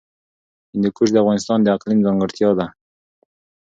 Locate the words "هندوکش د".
0.73-1.15